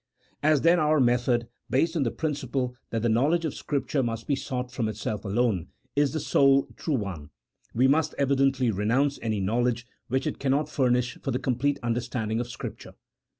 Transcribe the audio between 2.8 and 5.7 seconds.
that the knowledge of Scripture must be sought from itself alone)